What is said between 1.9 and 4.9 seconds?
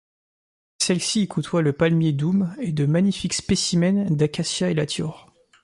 doum et de magnifiques spécimens d'Acacia